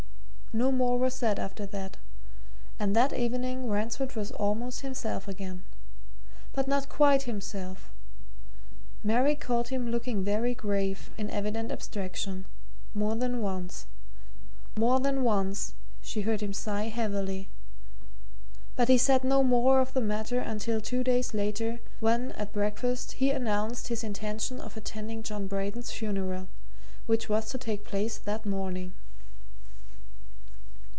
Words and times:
No 0.53 0.69
more 0.69 0.99
was 0.99 1.13
said 1.15 1.39
after 1.39 1.65
that, 1.67 1.95
and 2.77 2.93
that 2.93 3.13
evening 3.13 3.69
Ransford 3.69 4.17
was 4.17 4.33
almost 4.33 4.81
himself 4.81 5.25
again. 5.29 5.63
But 6.51 6.67
not 6.67 6.89
quite 6.89 7.21
himself. 7.23 7.89
Mary 9.01 9.33
caught 9.33 9.69
him 9.69 9.89
looking 9.89 10.25
very 10.25 10.53
grave, 10.53 11.09
in 11.17 11.29
evident 11.29 11.71
abstraction, 11.71 12.45
more 12.93 13.15
than 13.15 13.41
once; 13.41 13.85
more 14.75 14.99
than 14.99 15.23
once 15.23 15.73
she 16.01 16.23
heard 16.23 16.41
him 16.41 16.51
sigh 16.51 16.89
heavily. 16.89 17.47
But 18.75 18.89
he 18.89 18.97
said 18.97 19.23
no 19.23 19.43
more 19.43 19.79
of 19.79 19.93
the 19.93 20.01
matter 20.01 20.39
until 20.41 20.81
two 20.81 21.01
days 21.01 21.33
later, 21.33 21.79
when, 22.01 22.33
at 22.33 22.51
breakfast, 22.51 23.13
he 23.13 23.31
announced 23.31 23.87
his 23.87 24.03
intention 24.03 24.59
of 24.59 24.75
attending 24.75 25.23
John 25.23 25.47
Braden's 25.47 25.91
funeral, 25.91 26.49
which 27.05 27.29
was 27.29 27.47
to 27.51 27.57
take 27.57 27.85
place 27.85 28.17
that 28.17 28.45
morning. 28.45 28.91